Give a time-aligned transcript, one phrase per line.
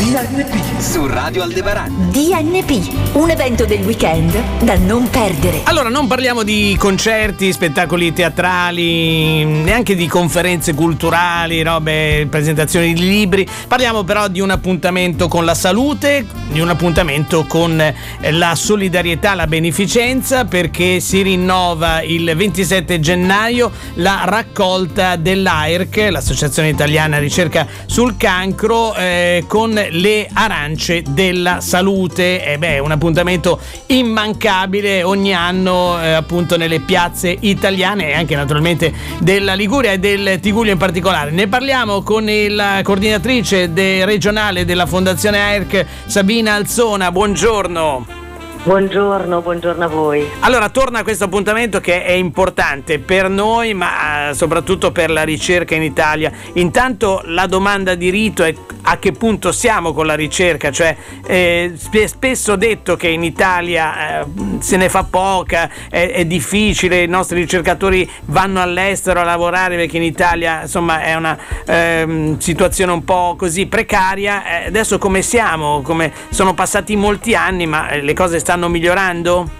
[0.00, 2.10] DNP su Radio Aldebaran.
[2.10, 5.60] DNP, un evento del weekend da non perdere.
[5.64, 13.46] Allora, non parliamo di concerti, spettacoli teatrali, neanche di conferenze culturali, robe, presentazioni di libri.
[13.68, 17.94] Parliamo però di un appuntamento con la salute, di un appuntamento con eh,
[18.30, 27.18] la solidarietà, la beneficenza, perché si rinnova il 27 gennaio la raccolta dell'AIRC, l'Associazione Italiana
[27.18, 32.44] Ricerca sul Cancro, eh, con le arance della salute.
[32.44, 38.92] E beh, un appuntamento immancabile ogni anno eh, appunto nelle piazze italiane e anche naturalmente
[39.18, 41.30] della Liguria e del Tiguglio in particolare.
[41.30, 47.10] Ne parliamo con la coordinatrice de regionale della Fondazione AIRC, Sabina Alzona.
[47.10, 48.19] Buongiorno.
[48.62, 50.22] Buongiorno, buongiorno a voi.
[50.40, 55.74] Allora, torna questo appuntamento che è importante per noi, ma eh, soprattutto per la ricerca
[55.74, 56.30] in Italia.
[56.54, 60.94] Intanto la domanda di rito è a che punto siamo con la ricerca, cioè
[61.26, 64.26] eh, spesso detto che in Italia eh,
[64.58, 69.96] se ne fa poca, è, è, difficile, i nostri ricercatori vanno all'estero a lavorare perché
[69.96, 74.64] in Italia insomma è una eh, situazione un po' così precaria.
[74.64, 75.80] Eh, adesso come siamo?
[75.80, 79.58] Come sono passati molti anni, ma eh, le cose stanno migliorando?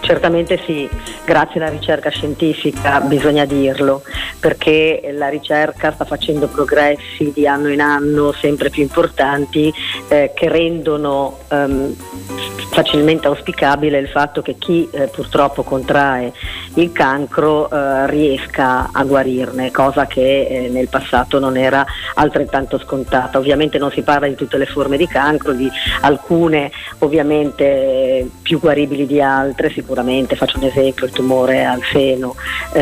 [0.00, 0.88] Certamente sì,
[1.24, 4.02] grazie alla ricerca scientifica bisogna dirlo,
[4.38, 9.72] perché la ricerca sta facendo progressi di anno in anno sempre più importanti
[10.10, 11.94] eh, che rendono ehm,
[12.70, 16.32] facilmente auspicabile il fatto che chi eh, purtroppo contrae
[16.74, 23.38] il cancro eh, riesca a guarirne, cosa che eh, nel passato non era altrettanto scontata.
[23.38, 25.68] Ovviamente non si parla di tutte le forme di cancro, di
[26.00, 32.34] alcune ovviamente più guaribili di altre, sicuramente faccio un esempio, il tumore al seno
[32.72, 32.80] eh,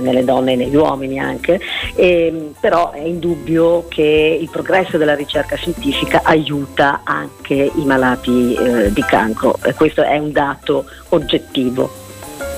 [0.00, 1.60] nelle donne e negli uomini anche,
[1.94, 6.57] e, però è indubbio che il progresso della ricerca scientifica aiuta
[7.04, 12.06] anche i malati eh, di cancro e questo è un dato oggettivo.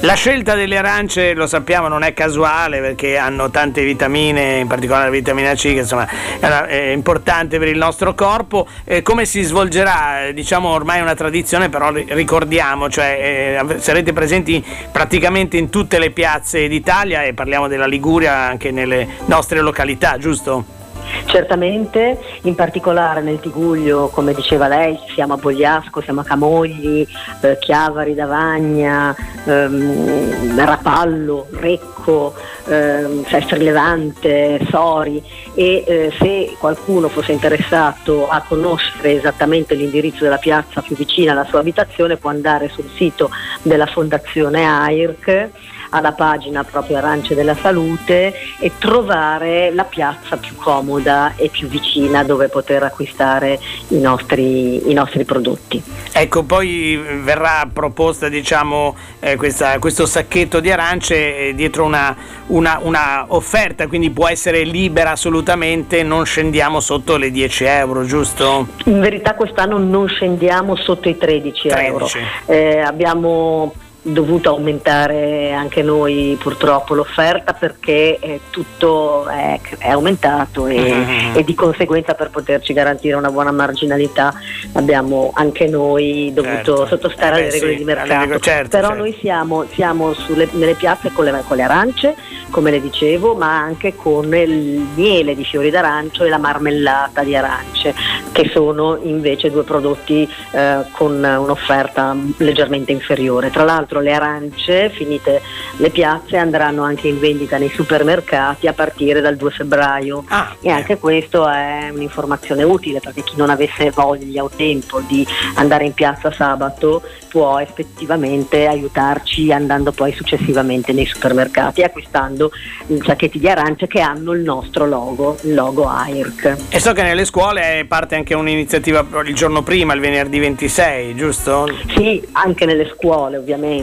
[0.02, 5.04] La scelta delle arance, lo sappiamo, non è casuale perché hanno tante vitamine, in particolare
[5.04, 6.08] la vitamina C, che insomma
[6.38, 8.66] è importante per il nostro corpo.
[8.84, 10.30] Eh, come si svolgerà?
[10.32, 16.10] Diciamo ormai è una tradizione, però ricordiamo, cioè eh, sarete presenti praticamente in tutte le
[16.12, 20.79] piazze d'Italia e parliamo della Liguria anche nelle nostre località, giusto?
[21.26, 27.06] Certamente, in particolare nel Tiguglio, come diceva lei, siamo a Bogliasco, siamo a Camogli,
[27.40, 32.34] eh, Chiavari, Davagna, ehm, Rapallo, Recco,
[32.66, 35.22] ehm, Sestri Levante, Sori.
[35.54, 41.44] E eh, se qualcuno fosse interessato a conoscere esattamente l'indirizzo della piazza più vicina alla
[41.44, 43.30] sua abitazione può andare sul sito
[43.62, 45.48] della Fondazione AIRC
[45.90, 52.24] alla pagina proprio Arance della Salute e trovare la piazza più comoda e più vicina
[52.24, 53.58] dove poter acquistare
[53.88, 55.82] i nostri, i nostri prodotti.
[56.12, 62.14] Ecco, poi verrà proposta diciamo, eh, questa, questo sacchetto di arance eh, dietro una,
[62.48, 68.66] una, una, offerta, quindi può essere libera assolutamente, non scendiamo sotto le 10 euro, giusto?
[68.84, 71.86] In verità quest'anno non scendiamo sotto i 13, 13.
[71.86, 72.08] euro.
[72.46, 80.80] Eh, abbiamo dovuto aumentare anche noi purtroppo l'offerta perché eh, tutto è, è aumentato e,
[80.80, 81.36] mm-hmm.
[81.36, 84.32] e, di conseguenza per poterci garantire una buona marginalità
[84.72, 86.86] abbiamo anche noi dovuto certo.
[86.86, 88.20] sottostare eh alle regole sì, di mercato.
[88.20, 89.02] Regole, certo, Però certo.
[89.02, 92.14] noi siamo, siamo sulle, nelle piazze con le, con le, arance,
[92.50, 97.36] come le dicevo, ma anche con il miele di fiori d'arancio e la marmellata di
[97.36, 97.94] arance,
[98.32, 103.50] che sono invece due prodotti eh, con un'offerta leggermente inferiore.
[103.50, 105.40] Tra l'altro l'altro le arance, finite
[105.76, 110.24] le piazze, andranno anche in vendita nei supermercati a partire dal 2 febbraio.
[110.28, 115.26] Ah, e anche questo è un'informazione utile perché chi non avesse voglia o tempo di
[115.54, 122.50] andare in piazza sabato può effettivamente aiutarci andando poi successivamente nei supermercati acquistando
[122.88, 126.56] i sacchetti di arance che hanno il nostro logo, il logo AIRC.
[126.70, 131.68] E so che nelle scuole parte anche un'iniziativa il giorno prima, il venerdì 26, giusto?
[131.94, 133.79] Sì, anche nelle scuole ovviamente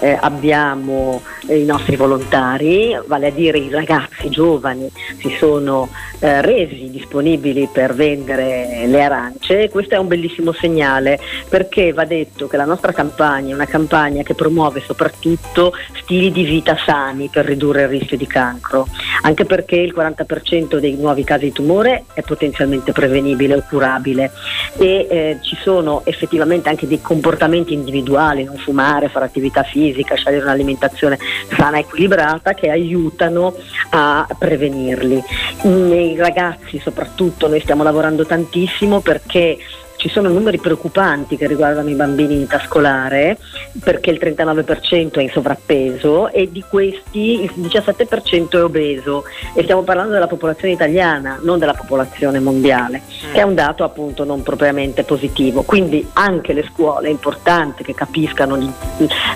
[0.00, 5.88] eh, abbiamo eh, i nostri volontari, vale a dire i ragazzi giovani si sono
[6.20, 9.68] eh, resi disponibili per vendere le arance.
[9.68, 14.22] Questo è un bellissimo segnale perché va detto che la nostra campagna è una campagna
[14.22, 18.86] che promuove soprattutto stili di vita sani per ridurre il rischio di cancro,
[19.22, 24.30] anche perché il 40% dei nuovi casi di tumore è potenzialmente prevenibile o curabile.
[24.76, 30.44] E eh, ci sono effettivamente anche dei comportamenti individuali, non fumare, fare attività fisica, scegliere
[30.44, 31.18] un'alimentazione
[31.56, 33.54] sana e equilibrata che aiutano
[33.90, 35.22] a prevenirli.
[35.62, 39.58] Nei ragazzi soprattutto noi stiamo lavorando tantissimo perché
[40.04, 43.38] ci sono numeri preoccupanti che riguardano i bambini in età scolare
[43.82, 49.24] perché il 39% è in sovrappeso e di questi il 17% è obeso
[49.54, 53.00] e stiamo parlando della popolazione italiana, non della popolazione mondiale,
[53.32, 55.62] che è un dato appunto non propriamente positivo.
[55.62, 58.58] Quindi anche le scuole è importante che capiscano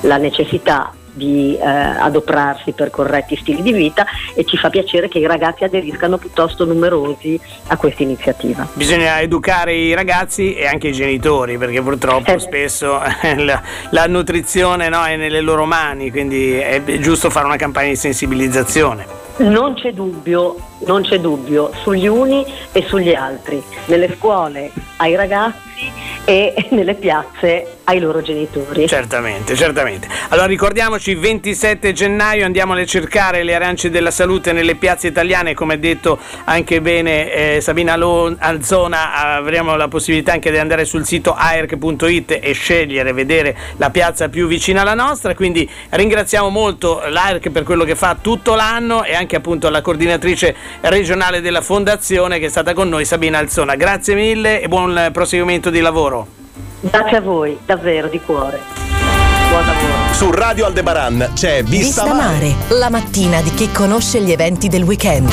[0.03, 5.19] la necessità di eh, adoprarsi per corretti stili di vita e ci fa piacere che
[5.19, 8.67] i ragazzi aderiscano piuttosto numerosi a questa iniziativa.
[8.73, 12.39] Bisogna educare i ragazzi e anche i genitori perché purtroppo eh.
[12.39, 12.99] spesso
[13.37, 17.97] la, la nutrizione no, è nelle loro mani, quindi è giusto fare una campagna di
[17.97, 19.28] sensibilizzazione.
[19.39, 20.57] Non c'è dubbio,
[20.87, 25.93] non c'è dubbio, sugli uni e sugli altri, nelle scuole ai ragazzi
[26.25, 28.87] e nelle piazze ai loro genitori.
[28.87, 30.09] Certamente, certamente.
[30.29, 35.75] Allora ricordiamoci, 27 gennaio andiamo a cercare le arance della salute nelle piazze italiane, come
[35.75, 41.33] ha detto anche bene eh, Sabina Alzona, avremo la possibilità anche di andare sul sito
[41.33, 47.63] aerc.it e scegliere, vedere la piazza più vicina alla nostra, quindi ringraziamo molto l'AERC per
[47.63, 52.49] quello che fa tutto l'anno e anche appunto la coordinatrice regionale della fondazione che è
[52.51, 53.75] stata con noi, Sabina Alzona.
[53.75, 56.27] Grazie mille e buon proseguimento di lavoro.
[56.81, 58.61] Grazie a voi, davvero, di cuore.
[59.49, 60.13] Buon lavoro.
[60.13, 64.83] Su Radio Aldebaran c'è Vista, Vista Mare, la mattina di chi conosce gli eventi del
[64.83, 65.31] weekend.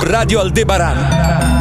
[0.00, 1.53] Radio Aldebaran.